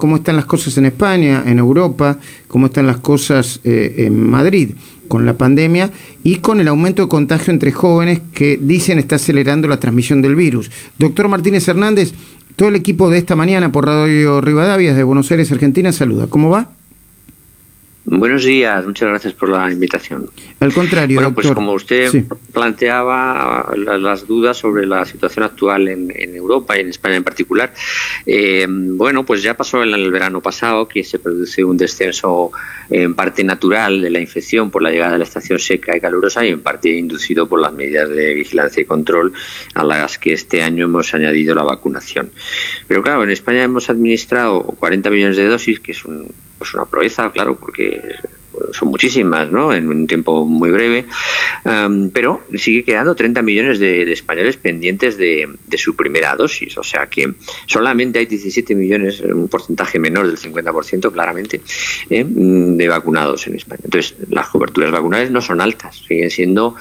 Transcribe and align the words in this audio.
cómo 0.00 0.14
están 0.14 0.36
las 0.36 0.44
cosas 0.44 0.78
en 0.78 0.86
España, 0.86 1.42
en 1.44 1.58
Europa, 1.58 2.20
cómo 2.46 2.66
están 2.66 2.86
las 2.86 2.98
cosas 2.98 3.58
eh, 3.64 4.06
en 4.06 4.30
Madrid 4.30 4.76
con 5.08 5.26
la 5.26 5.36
pandemia 5.36 5.90
y 6.22 6.36
con 6.36 6.60
el 6.60 6.68
aumento 6.68 7.02
de 7.02 7.08
contagio 7.08 7.52
entre 7.52 7.72
jóvenes 7.72 8.20
que 8.32 8.60
dicen 8.62 9.00
está 9.00 9.16
acelerando 9.16 9.66
la 9.66 9.80
transmisión 9.80 10.22
del 10.22 10.36
virus. 10.36 10.70
Doctor 11.00 11.26
Martínez 11.26 11.66
Hernández, 11.66 12.12
todo 12.54 12.68
el 12.68 12.76
equipo 12.76 13.10
de 13.10 13.18
esta 13.18 13.34
mañana 13.34 13.72
por 13.72 13.86
Radio 13.86 14.40
Rivadavia 14.40 14.94
de 14.94 15.02
Buenos 15.02 15.32
Aires, 15.32 15.50
Argentina, 15.50 15.90
saluda. 15.90 16.28
¿Cómo 16.28 16.48
va? 16.48 16.77
Buenos 18.10 18.42
días, 18.42 18.86
muchas 18.86 19.10
gracias 19.10 19.34
por 19.34 19.50
la 19.50 19.70
invitación. 19.70 20.30
Al 20.60 20.72
contrario, 20.72 21.16
bueno, 21.16 21.34
pues 21.34 21.52
como 21.52 21.74
usted 21.74 22.10
planteaba 22.54 23.70
las, 23.76 24.26
dudas 24.26 24.56
sobre 24.56 24.86
la 24.86 25.04
situación 25.04 25.44
actual 25.44 25.88
en, 25.88 26.10
Europa 26.34 26.78
y 26.78 26.80
en 26.80 26.88
España 26.88 27.16
en 27.16 27.24
particular, 27.24 27.74
eh, 28.24 28.66
bueno, 28.66 29.26
pues 29.26 29.42
ya 29.42 29.54
pasó 29.54 29.82
en 29.82 29.92
el 29.92 30.10
verano 30.10 30.40
pasado 30.40 30.88
que 30.88 31.04
se 31.04 31.18
produce 31.18 31.62
un 31.62 31.76
descenso 31.76 32.50
en 32.88 33.14
parte 33.14 33.44
natural 33.44 34.00
de 34.00 34.08
la 34.08 34.20
infección 34.20 34.70
por 34.70 34.82
la 34.82 34.90
llegada 34.90 35.12
de 35.12 35.18
la 35.18 35.24
estación 35.24 35.58
seca 35.58 35.94
y 35.94 36.00
calurosa 36.00 36.46
y 36.46 36.48
en 36.48 36.62
parte 36.62 36.88
inducido 36.88 37.46
por 37.46 37.60
las 37.60 37.74
medidas 37.74 38.08
de 38.08 38.32
vigilancia 38.32 38.80
y 38.80 38.86
control 38.86 39.34
a 39.74 39.84
las 39.84 40.16
que 40.16 40.32
este 40.32 40.62
año 40.62 40.86
hemos 40.86 41.12
añadido 41.12 41.54
la 41.54 41.62
vacunación. 41.62 42.30
Pero 42.86 43.02
claro, 43.02 43.22
en 43.24 43.30
España 43.30 43.64
hemos 43.64 43.90
administrado 43.90 44.62
40 44.62 45.10
millones 45.10 45.36
de 45.36 45.46
dosis, 45.46 45.78
que 45.80 45.92
es 45.92 46.06
un 46.06 46.32
pues 46.58 46.74
una 46.74 46.84
proeza, 46.84 47.30
claro, 47.30 47.56
porque 47.56 48.00
son 48.72 48.88
muchísimas, 48.88 49.50
¿no? 49.50 49.72
En 49.72 49.88
un 49.88 50.06
tiempo 50.06 50.44
muy 50.44 50.70
breve, 50.70 51.06
pero 52.12 52.42
sigue 52.54 52.84
quedando 52.84 53.14
30 53.14 53.42
millones 53.42 53.78
de, 53.78 54.10
españoles 54.12 54.56
pendientes 54.56 55.16
de, 55.16 55.48
su 55.76 55.94
primera 55.94 56.34
dosis, 56.34 56.76
o 56.76 56.82
sea 56.82 57.06
que 57.06 57.34
solamente 57.66 58.18
hay 58.18 58.26
17 58.26 58.74
millones, 58.74 59.20
un 59.20 59.48
porcentaje 59.48 59.98
menor 59.98 60.26
del 60.26 60.36
50% 60.36 61.12
claramente, 61.12 61.60
¿eh? 62.10 62.24
de 62.26 62.88
vacunados 62.88 63.46
en 63.46 63.54
España. 63.54 63.82
Entonces, 63.84 64.16
las 64.28 64.48
coberturas 64.48 64.90
vacunales 64.90 65.30
no 65.30 65.40
son 65.40 65.60
altas, 65.60 66.02
siguen 66.06 66.30
siendo 66.30 66.74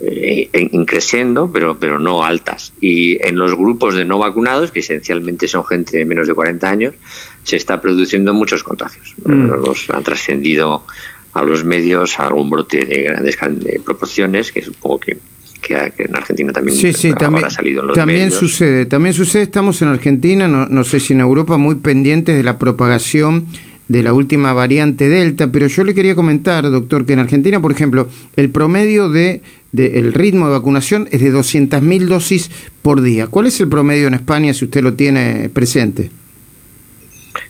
eh, 0.00 0.50
creciendo, 0.86 1.50
pero, 1.52 1.78
pero 1.78 1.98
no 1.98 2.24
altas. 2.24 2.72
Y 2.80 3.18
en 3.26 3.36
los 3.36 3.54
grupos 3.54 3.94
de 3.94 4.04
no 4.04 4.18
vacunados, 4.18 4.70
que 4.70 4.80
esencialmente 4.80 5.48
son 5.48 5.64
gente 5.64 5.98
de 5.98 6.04
menos 6.04 6.26
de 6.26 6.34
40 6.34 6.68
años, 6.68 6.94
se 7.42 7.56
está 7.56 7.80
produciendo 7.80 8.34
muchos 8.34 8.62
contagios. 8.62 9.14
Mm. 9.24 9.46
Los 9.64 9.88
han 9.90 10.02
trascendido 10.02 10.84
a 11.32 11.42
los 11.42 11.64
medios 11.64 12.18
a 12.18 12.26
algún 12.26 12.50
brote 12.50 12.84
de 12.84 13.02
grandes 13.02 13.36
proporciones, 13.84 14.52
que 14.52 14.62
supongo 14.62 15.00
que 15.00 15.18
que, 15.66 15.92
en 15.98 16.14
Argentina 16.14 16.52
también, 16.52 16.76
sí, 16.76 16.92
sí, 16.92 17.12
también, 17.12 17.44
ha 17.44 17.50
salido 17.50 17.80
en 17.80 17.88
los 17.88 17.96
también 17.96 18.30
sucede 18.30 18.86
también 18.86 19.14
sucede 19.14 19.42
estamos 19.42 19.80
en 19.82 19.88
Argentina 19.88 20.46
no, 20.46 20.66
no 20.66 20.84
sé 20.84 21.00
si 21.00 21.12
en 21.12 21.20
Europa 21.20 21.56
muy 21.56 21.76
pendientes 21.76 22.36
de 22.36 22.42
la 22.42 22.58
propagación 22.58 23.46
de 23.88 24.02
la 24.02 24.12
última 24.12 24.52
variante 24.52 25.08
Delta, 25.08 25.52
pero 25.52 25.66
yo 25.66 25.84
le 25.84 25.94
quería 25.94 26.14
comentar, 26.14 26.68
doctor, 26.70 27.06
que 27.06 27.12
en 27.12 27.20
Argentina, 27.20 27.60
por 27.60 27.72
ejemplo, 27.72 28.08
el 28.36 28.50
promedio 28.50 29.08
de, 29.08 29.42
el 29.76 30.12
ritmo 30.12 30.46
de 30.46 30.52
vacunación 30.52 31.08
es 31.10 31.20
de 31.20 31.32
200.000 31.32 32.06
dosis 32.06 32.50
por 32.82 33.00
día. 33.00 33.26
¿Cuál 33.28 33.46
es 33.46 33.60
el 33.60 33.68
promedio 33.68 34.08
en 34.08 34.14
España 34.14 34.52
si 34.54 34.64
usted 34.64 34.82
lo 34.82 34.94
tiene 34.94 35.48
presente? 35.52 36.10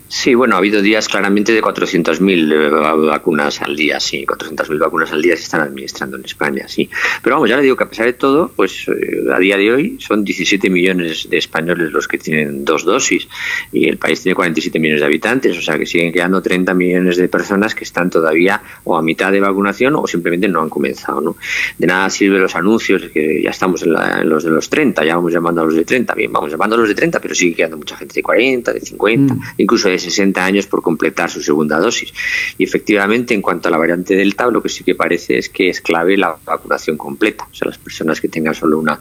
Sí, 0.08 0.34
bueno, 0.34 0.54
ha 0.54 0.58
habido 0.58 0.82
días 0.82 1.08
claramente 1.08 1.52
de 1.52 1.60
400.000 1.60 2.52
eh, 2.52 3.06
vacunas 3.06 3.60
al 3.62 3.74
día, 3.74 3.98
sí, 3.98 4.24
400.000 4.24 4.78
vacunas 4.78 5.10
al 5.10 5.20
día 5.20 5.36
se 5.36 5.42
están 5.42 5.62
administrando 5.62 6.16
en 6.16 6.24
España, 6.24 6.68
sí. 6.68 6.88
Pero 7.22 7.36
vamos, 7.36 7.50
ya 7.50 7.56
le 7.56 7.62
digo 7.64 7.76
que 7.76 7.84
a 7.84 7.88
pesar 7.88 8.06
de 8.06 8.12
todo, 8.12 8.52
pues 8.54 8.86
eh, 8.88 9.26
a 9.34 9.38
día 9.40 9.56
de 9.56 9.72
hoy 9.72 9.98
son 10.00 10.24
17 10.24 10.70
millones 10.70 11.28
de 11.28 11.38
españoles 11.38 11.90
los 11.90 12.06
que 12.06 12.18
tienen 12.18 12.64
dos 12.64 12.84
dosis 12.84 13.26
y 13.72 13.88
el 13.88 13.98
país 13.98 14.22
tiene 14.22 14.36
47 14.36 14.78
millones 14.78 15.00
de 15.00 15.06
habitantes, 15.06 15.58
o 15.58 15.62
sea 15.62 15.76
que 15.76 15.86
siguen 15.86 16.12
quedando 16.12 16.40
30 16.40 16.72
millones 16.74 17.16
de 17.16 17.28
personas 17.28 17.74
que 17.74 17.82
están 17.82 18.08
todavía 18.08 18.62
o 18.84 18.96
a 18.96 19.02
mitad 19.02 19.32
de 19.32 19.40
vacunación 19.40 19.96
o 19.96 20.06
simplemente 20.06 20.46
no 20.46 20.62
han 20.62 20.68
comenzado, 20.68 21.20
¿no? 21.20 21.36
De 21.78 21.86
nada 21.86 22.08
sirven 22.10 22.42
los 22.42 22.54
anuncios 22.54 23.02
que 23.12 23.42
ya 23.42 23.50
estamos 23.50 23.82
en, 23.82 23.92
los 24.28 24.44
de 24.44 24.50
los 24.50 24.70
30, 24.70 25.04
ya 25.04 25.16
vamos 25.16 25.32
llamando 25.32 25.62
a 25.62 25.64
los 25.64 25.74
de 25.74 25.84
30, 25.84 26.14
bien, 26.14 26.32
vamos 26.32 26.50
llamando 26.50 26.76
a 26.76 26.78
los 26.78 26.88
de 26.88 26.94
30, 26.94 27.18
pero 27.20 27.34
sigue 27.34 27.56
quedando 27.56 27.76
mucha 27.76 27.96
gente 27.96 28.14
de 28.14 28.22
40, 28.22 28.72
de 28.72 28.80
50, 28.80 29.34
mm. 29.34 29.40
incluso 29.58 29.88
de 29.88 29.95
60 29.98 30.44
años 30.44 30.66
por 30.66 30.82
completar 30.82 31.30
su 31.30 31.42
segunda 31.42 31.78
dosis. 31.78 32.12
Y 32.58 32.64
efectivamente, 32.64 33.34
en 33.34 33.42
cuanto 33.42 33.68
a 33.68 33.70
la 33.70 33.78
variante 33.78 34.16
Delta, 34.16 34.46
lo 34.50 34.62
que 34.62 34.68
sí 34.68 34.84
que 34.84 34.94
parece 34.94 35.38
es 35.38 35.48
que 35.48 35.68
es 35.68 35.80
clave 35.80 36.16
la 36.16 36.36
vacunación 36.44 36.96
completa. 36.96 37.48
O 37.50 37.54
sea, 37.54 37.68
las 37.68 37.78
personas 37.78 38.20
que 38.20 38.28
tengan 38.28 38.54
solo 38.54 38.78
una 38.78 38.98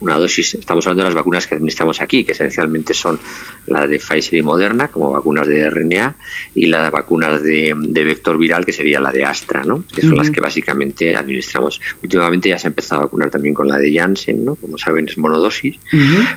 una 0.00 0.16
dosis, 0.16 0.54
estamos 0.54 0.86
hablando 0.86 1.04
de 1.04 1.08
las 1.10 1.14
vacunas 1.14 1.46
que 1.46 1.54
administramos 1.54 2.00
aquí, 2.00 2.24
que 2.24 2.32
esencialmente 2.32 2.94
son 2.94 3.18
la 3.66 3.86
de 3.86 3.98
Pfizer 3.98 4.38
y 4.38 4.42
Moderna, 4.42 4.88
como 4.88 5.12
vacunas 5.12 5.46
de 5.46 5.68
RNA, 5.70 6.16
y 6.54 6.66
las 6.66 6.90
vacunas 6.90 7.42
de, 7.42 7.74
vector 8.04 8.36
viral, 8.36 8.64
que 8.64 8.72
sería 8.72 9.00
la 9.00 9.12
de 9.12 9.24
Astra, 9.24 9.64
¿no? 9.64 9.84
que 9.94 10.02
son 10.02 10.16
las 10.16 10.30
que 10.30 10.40
básicamente 10.40 11.16
administramos. 11.16 11.80
Últimamente 12.02 12.50
ya 12.50 12.58
se 12.58 12.66
ha 12.66 12.70
empezado 12.70 13.02
a 13.02 13.04
vacunar 13.04 13.30
también 13.30 13.54
con 13.54 13.68
la 13.68 13.78
de 13.78 13.94
Janssen, 13.94 14.44
¿no? 14.44 14.56
como 14.56 14.76
saben 14.76 15.08
es 15.08 15.16
monodosis, 15.16 15.78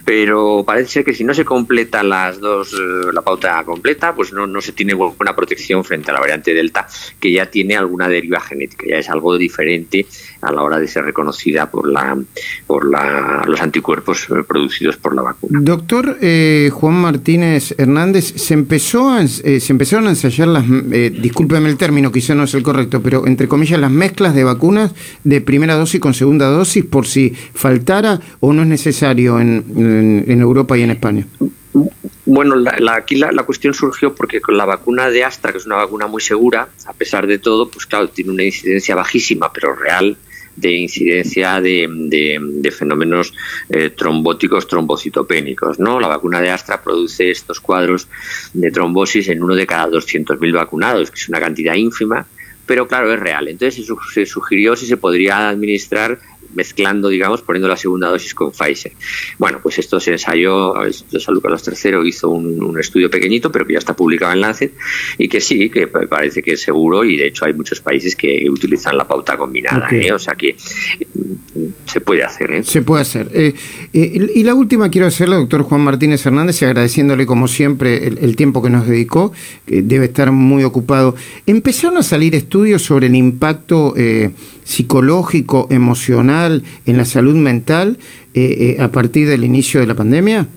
pero 0.06 0.63
parece 0.66 0.91
ser 0.91 1.06
que 1.06 1.13
si 1.13 1.23
no 1.23 1.34
se 1.34 1.44
completa 1.44 2.03
las 2.03 2.40
dos, 2.40 2.73
eh, 2.73 3.12
la 3.12 3.22
pauta 3.22 3.63
completa, 3.63 4.16
pues 4.16 4.31
no, 4.31 4.47
no 4.47 4.62
se 4.62 4.72
tiene 4.72 4.94
buena 4.94 5.35
protección 5.35 5.84
frente 5.84 6.12
a 6.12 6.13
la 6.13 6.19
variante 6.19 6.53
Delta, 6.53 6.88
que 7.19 7.31
ya 7.31 7.47
tiene 7.47 7.75
alguna 7.75 8.07
deriva 8.07 8.40
genética, 8.40 8.85
ya 8.88 8.97
es 8.97 9.09
algo 9.09 9.38
diferente 9.38 10.06
a 10.41 10.51
la 10.51 10.63
hora 10.63 10.79
de 10.79 10.88
ser 10.88 11.03
reconocida 11.03 11.69
por 11.69 11.88
la 11.88 12.17
por 12.66 12.90
la, 12.90 13.44
los 13.46 13.56
anticuerpos 13.62 14.28
eh, 14.29 14.44
producidos 14.47 14.97
por 14.97 15.16
la 15.16 15.22
vacuna. 15.22 15.59
Doctor 15.62 16.18
eh, 16.22 16.69
Juan 16.73 16.95
Martínez 16.95 17.75
Hernández, 17.78 18.34
se 18.35 18.53
empezó 18.53 19.09
a, 19.09 19.22
eh, 19.23 19.59
se 19.59 19.72
empezaron 19.72 20.07
a 20.07 20.12
ensayar 20.12 20.47
las, 20.47 20.66
discúlpeme 20.68 21.69
el 21.69 21.78
término, 21.78 22.12
quizá 22.12 22.35
no 22.35 22.44
es 22.44 22.53
el 22.53 22.63
correcto, 22.63 23.01
pero 23.01 23.28
entre 23.28 23.47
comillas 23.47 23.79
las 23.79 23.91
mezclas 23.91 24.35
de 24.35 24.44
vacunas 24.44 24.94
de 25.23 25.41
primera 25.41 25.75
dosis 25.75 26.00
con 26.00 26.13
segunda 26.13 26.47
dosis 26.47 26.85
por 26.85 27.06
si 27.06 27.34
faltara 27.53 28.19
o 28.40 28.53
no 28.53 28.63
es 28.63 28.67
necesario 28.67 29.40
en, 29.40 30.23
en, 30.28 30.41
Europa 30.41 30.78
y 30.78 30.84
en 30.84 30.91
España. 30.91 31.25
Bueno, 32.25 32.56
la, 32.56 32.96
aquí 32.96 33.16
la, 33.16 33.31
la, 33.31 33.44
cuestión 33.44 33.73
surgió 33.73 34.13
porque 34.13 34.41
con 34.41 34.57
la 34.57 34.66
vacuna 34.66 35.09
de 35.09 35.23
Astra, 35.23 35.51
que 35.51 35.59
es 35.59 35.66
una 35.66 35.75
vacuna 35.75 36.07
muy 36.07 36.22
segura, 36.22 36.67
a 36.85 36.94
pesar 36.94 37.28
de 37.28 37.40
todo, 37.40 37.69
pues 37.69 37.85
claro, 37.85 38.09
tiene 38.09 38.31
una 38.31 38.44
incidencia 38.44 38.96
bajísima, 38.96 39.51
pero 39.53 39.73
real, 39.75 40.17
de 40.57 40.72
incidencia 40.72 41.62
de, 41.62 41.88
de, 41.90 42.72
fenómenos 42.72 43.34
eh, 43.69 43.91
trombóticos 43.91 44.68
trombocitopénicos. 44.68 45.79
¿no? 45.79 46.00
La 46.00 46.07
vacuna 46.07 46.41
de 46.41 46.50
Astra 46.50 46.81
produce 46.81 47.31
estos 47.31 47.62
cuadros 47.62 48.07
de 48.53 48.72
trombosis 48.72 49.29
en 49.29 49.41
uno 49.41 49.56
de 49.56 49.67
cada 49.67 49.88
200.000 49.88 50.53
vacunados, 50.53 51.12
que 51.12 51.19
es 51.19 51.29
una 51.29 51.40
cantidad 51.40 51.75
ínfima, 51.75 52.25
pero 52.66 52.88
claro, 52.88 53.13
es 53.13 53.19
real. 53.19 53.47
Entonces 53.47 53.88
se 54.13 54.25
sugirió 54.25 54.75
si 54.75 54.88
se 54.88 54.97
podría 54.97 55.50
administrar 55.50 56.19
mezclando, 56.56 57.09
digamos, 57.09 57.41
poniendo 57.41 57.68
la 57.68 57.78
segunda 57.78 58.09
dosis 58.09 58.34
con 58.34 58.52
Pfizer. 58.52 58.94
Bueno, 59.38 59.59
pues 59.62 59.80
esto 59.80 60.00
se 60.00 60.12
ensayó, 60.12 60.81
el 60.84 60.94
Salud 60.94 61.41
Carlos 61.41 61.63
III 61.68 62.08
hizo 62.08 62.30
un, 62.30 62.78
estudio 62.80 63.09
pequeñito, 63.09 63.52
pero 63.52 63.66
que 63.66 63.74
ya 63.74 63.80
está 63.80 63.96
publicado 63.96 64.34
en 64.34 64.41
Lancet, 64.41 64.74
y 65.18 65.28
que 65.28 65.41
sí, 65.41 65.69
que 65.69 65.88
parece 65.88 66.44
que 66.44 66.53
es 66.53 66.62
seguro, 66.62 67.03
y 67.03 67.18
de 67.18 67.28
hecho 67.28 67.46
hay 67.46 67.53
muchos 67.53 67.81
países 67.81 68.16
que 68.16 68.47
utilizan 68.50 68.97
la 68.97 69.08
pauta 69.08 69.38
combinada, 69.38 69.88
¿eh? 69.91 70.12
o 70.12 70.19
sea 70.19 70.35
que 70.35 70.56
mm, 70.56 71.66
se 71.85 72.02
puede 72.02 72.24
hacer. 72.24 72.52
¿eh? 72.52 72.64
Se 72.64 72.81
puede 72.81 73.02
hacer. 73.02 73.29
Eh, 73.34 73.53
y 73.94 74.44
la 74.44 74.53
última 74.53 74.90
quiero 74.90 75.08
hacerla, 75.08 75.38
doctor 75.38 75.64
Juan 75.64 75.81
Martínez 75.81 76.25
Hernández, 76.25 76.62
y 76.62 76.66
agradeciéndole 76.66 77.25
como 77.25 77.47
siempre 77.47 78.08
el, 78.08 78.35
tiempo 78.35 78.62
que 78.62 78.69
nos 78.69 78.88
dedicó, 78.88 79.31
que 79.66 79.81
debe 79.81 80.06
estar 80.06 80.31
muy 80.31 80.64
ocupado. 80.64 81.16
Empezaron 81.46 81.97
a 81.97 82.03
salir 82.03 82.35
estudios 82.35 82.84
sobre 82.84 83.08
el 83.08 83.16
impacto 83.16 83.96
psicológico, 84.68 85.68
emocional, 85.72 86.36
en 86.45 86.97
la 86.97 87.05
salud 87.05 87.35
mental 87.35 87.97
eh, 88.33 88.75
eh, 88.77 88.81
a 88.81 88.91
partir 88.91 89.27
del 89.27 89.43
inicio 89.43 89.79
de 89.79 89.87
la 89.87 89.95
pandemia? 89.95 90.47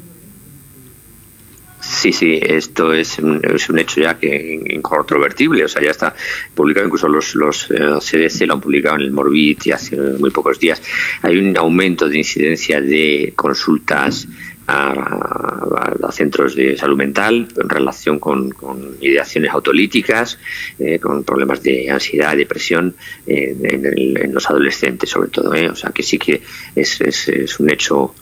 Sí, 1.80 2.12
sí, 2.12 2.38
esto 2.40 2.92
es 2.92 3.18
un, 3.18 3.40
es 3.42 3.68
un 3.68 3.78
hecho 3.78 4.00
ya 4.00 4.18
que 4.18 4.60
incontrovertible, 4.70 5.64
o 5.64 5.68
sea, 5.68 5.82
ya 5.82 5.90
está 5.90 6.14
publicado, 6.54 6.86
incluso 6.86 7.08
los, 7.08 7.34
los 7.34 7.66
CDC 7.66 8.42
eh, 8.42 8.46
lo 8.46 8.54
han 8.54 8.60
publicado 8.60 8.96
en 8.96 9.02
el 9.02 9.10
Morbid 9.10 9.58
hace 9.72 9.96
muy 9.96 10.30
pocos 10.30 10.60
días. 10.60 10.80
Hay 11.22 11.38
un 11.38 11.56
aumento 11.56 12.08
de 12.08 12.18
incidencia 12.18 12.80
de 12.80 13.32
consultas 13.34 14.28
a, 14.70 16.12
centros 16.12 16.56
de 16.56 16.76
salud 16.76 16.96
mental 16.96 17.46
en 17.56 17.68
relación 17.68 18.18
con, 18.18 18.52
ideaciones 19.00 19.50
autolíticas, 19.52 20.38
eh, 20.78 20.98
con 20.98 21.22
problemas 21.22 21.62
de 21.62 21.88
ansiedad, 21.88 22.36
depresión 22.36 22.96
eh, 23.26 23.56
en, 23.62 24.34
los 24.34 24.50
adolescentes 24.50 25.08
sobre 25.08 25.30
todo. 25.30 25.54
Eh. 25.54 25.70
O 25.70 25.76
sea 25.76 25.90
que 25.90 26.02
sí 26.02 26.18
que 26.18 26.42
es, 26.74 27.00
es, 27.00 27.28
es 27.28 27.60
un 27.60 27.70
hecho 27.70 28.14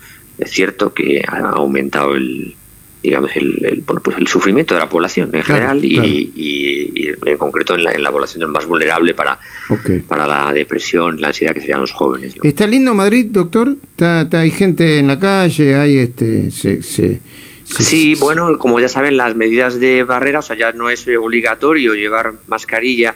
cierto 0.45 0.93
que 0.93 1.23
ha 1.27 1.39
aumentado 1.51 2.15
el, 2.15 2.55
digamos, 3.03 3.31
el, 3.37 3.85
pues 4.03 4.17
el 4.19 4.27
sufrimiento 4.27 4.75
de 4.75 4.81
la 4.81 4.89
población 4.89 5.31
en 5.33 5.43
general 5.43 5.85
Y, 5.85 7.09
en 7.25 7.39
concreto 7.39 7.75
en 7.75 8.03
la, 8.03 8.11
población 8.11 8.51
más 8.51 8.67
vulnerable 8.67 9.15
para, 9.15 9.39
para 10.07 10.27
la 10.27 10.53
depresión, 10.53 11.21
la 11.21 11.29
ansiedad 11.29 11.53
que 11.53 11.61
serían 11.61 11.81
los 11.81 11.93
jóvenes. 11.93 12.35
Está 12.43 12.67
lindo 12.67 12.95
Madrid, 12.95 13.27
doctor. 13.31 13.77
Está, 13.91 14.29
hay 14.33 14.51
gente 14.51 14.99
en 14.99 15.07
la 15.07 15.19
calle, 15.19 15.75
hay 15.75 15.99
este, 15.99 16.51
se, 16.51 16.83
se, 16.83 17.21
Sí, 17.65 18.15
bueno, 18.15 18.59
como 18.59 18.81
ya 18.81 18.89
saben, 18.89 19.17
las 19.17 19.37
medidas 19.37 19.79
de 19.79 20.03
barrera, 20.03 20.39
o 20.39 20.43
sea, 20.43 20.57
ya 20.57 20.73
no 20.73 20.89
es 20.89 21.07
obligatorio 21.07 21.95
llevar 21.95 22.35
mascarilla 22.47 23.15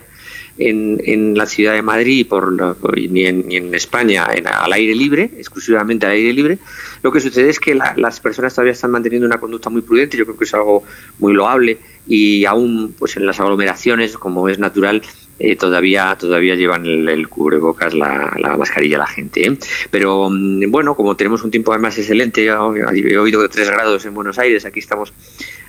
en, 0.58 1.00
en 1.04 1.36
la 1.36 1.46
ciudad 1.46 1.72
de 1.72 1.82
Madrid 1.82 2.26
por 2.26 2.52
ni, 2.96 3.26
en, 3.26 3.46
ni, 3.48 3.56
en, 3.56 3.74
España 3.74 4.24
al 4.24 4.72
aire 4.72 4.94
libre, 4.94 5.30
exclusivamente 5.38 6.06
al 6.06 6.12
aire 6.12 6.32
libre. 6.32 6.58
Lo 7.02 7.10
que 7.10 7.20
sucede 7.20 7.50
es 7.50 7.58
que 7.58 7.74
las 7.74 8.20
personas 8.20 8.54
todavía 8.54 8.72
están 8.72 8.90
manteniendo 8.90 9.26
una 9.26 9.38
conducta 9.38 9.70
muy 9.70 9.82
prudente, 9.82 10.16
yo 10.16 10.24
creo 10.24 10.36
que 10.36 10.44
es 10.44 10.54
algo 10.54 10.84
muy 11.18 11.32
loable 11.32 11.78
y 12.06 12.44
aún 12.44 12.94
pues 12.98 13.16
en 13.16 13.26
las 13.26 13.38
aglomeraciones, 13.40 14.16
como 14.18 14.48
es 14.48 14.58
natural, 14.58 15.02
eh, 15.38 15.56
todavía 15.56 16.16
todavía 16.18 16.54
llevan 16.54 16.86
el, 16.86 17.28
cubrebocas, 17.28 17.94
la, 17.94 18.32
la, 18.38 18.56
mascarilla 18.56 18.98
la 18.98 19.06
gente. 19.06 19.46
¿eh? 19.46 19.58
Pero 19.90 20.28
mm, 20.30 20.70
bueno, 20.70 20.94
como 20.94 21.16
tenemos 21.16 21.42
un 21.42 21.50
tiempo 21.50 21.72
además 21.72 21.98
excelente, 21.98 22.44
he 22.44 23.18
oído 23.18 23.42
de 23.42 23.48
3 23.48 23.70
grados 23.70 24.04
en 24.04 24.14
Buenos 24.14 24.38
Aires, 24.38 24.64
aquí 24.64 24.78
estamos 24.78 25.12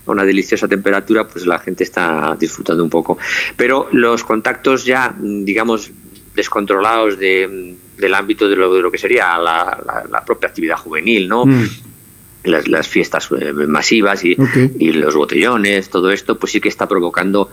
a 0.05 0.11
una 0.11 0.23
deliciosa 0.23 0.67
temperatura, 0.67 1.27
pues 1.27 1.45
la 1.45 1.59
gente 1.59 1.83
está 1.83 2.35
disfrutando 2.39 2.83
un 2.83 2.89
poco. 2.89 3.17
Pero 3.55 3.87
los 3.91 4.23
contactos 4.23 4.85
ya, 4.85 5.15
digamos, 5.19 5.91
descontrolados 6.35 7.17
de, 7.17 7.75
del 7.97 8.13
ámbito 8.13 8.49
de 8.49 8.55
lo, 8.55 8.73
de 8.73 8.81
lo 8.81 8.91
que 8.91 8.97
sería 8.97 9.37
la, 9.37 10.05
la, 10.09 10.25
propia 10.25 10.49
actividad 10.49 10.77
juvenil, 10.77 11.27
¿no? 11.27 11.45
Mm 11.45 11.69
las, 12.43 12.67
las 12.67 12.87
fiestas 12.87 13.29
eh, 13.39 13.53
masivas 13.53 14.23
y, 14.25 14.35
y, 14.79 14.91
los 14.91 15.15
botellones, 15.15 15.89
todo 15.89 16.11
esto, 16.11 16.37
pues 16.37 16.51
sí 16.51 16.59
que 16.59 16.69
está 16.69 16.87
provocando 16.87 17.49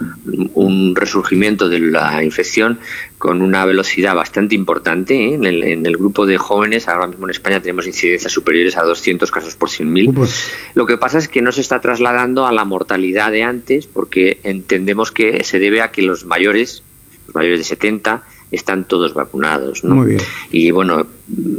un 0.55 0.95
resurgimiento 0.97 1.69
de 1.69 1.79
la 1.79 2.23
infección 2.25 2.79
con 3.19 3.43
una 3.43 3.65
velocidad 3.65 4.15
bastante 4.15 4.55
importante. 4.55 5.15
¿eh? 5.15 5.35
En, 5.35 5.45
el, 5.45 5.63
en, 5.63 5.87
el, 5.87 5.97
grupo 5.97 6.27
de 6.27 6.39
jóvenes, 6.39 6.89
ahora 6.89 7.07
mismo 7.07 7.27
en 7.27 7.31
España 7.31 7.61
tenemos 7.61 7.87
incidencias 7.87 8.33
superiores 8.33 8.77
a 8.77 8.83
200 8.83 9.31
casos 9.31 9.55
por 9.55 9.69
100.000. 9.69 10.73
Lo 10.75 10.87
que 10.87 10.99
pasa 10.99 11.19
es 11.19 11.29
que 11.29 11.43
no 11.43 11.53
se 11.53 11.61
está 11.61 11.81
trasladando 11.81 12.47
a 12.47 12.53
la 12.53 12.65
mortalidad 12.65 13.31
de 13.31 13.45
antes 13.45 13.87
porque 13.87 14.41
entendemos 14.43 15.13
que 15.13 15.45
se 15.45 15.59
debe 15.59 15.83
a 15.83 15.91
que 15.91 16.03
los 16.03 16.25
mayores, 16.25 16.83
los 17.27 17.35
mayores 17.35 17.61
de 17.61 17.65
70, 17.65 18.25
están 18.51 18.85
todos 18.85 19.15
vacunados. 19.15 19.85
¿no? 19.85 19.95
Muy 19.95 20.09
bien. 20.09 20.21
Y 20.51 20.71
bueno, 20.71 21.07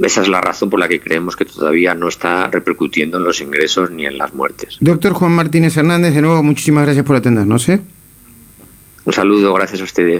esa 0.03 0.21
es 0.21 0.27
la 0.27 0.41
razón 0.41 0.69
por 0.69 0.79
la 0.79 0.87
que 0.87 0.99
creemos 0.99 1.35
que 1.35 1.45
todavía 1.45 1.95
no 1.95 2.07
está 2.07 2.47
repercutiendo 2.47 3.17
en 3.17 3.23
los 3.23 3.41
ingresos 3.41 3.91
ni 3.91 4.05
en 4.05 4.17
las 4.17 4.33
muertes. 4.33 4.77
Doctor 4.79 5.13
Juan 5.13 5.31
Martínez 5.31 5.75
Hernández, 5.77 6.13
de 6.13 6.21
nuevo, 6.21 6.43
muchísimas 6.43 6.85
gracias 6.85 7.05
por 7.05 7.15
atendernos. 7.15 7.69
¿eh? 7.69 7.81
Un 9.03 9.13
saludo, 9.13 9.53
gracias 9.53 9.81
a 9.81 9.83
ustedes. 9.83 10.19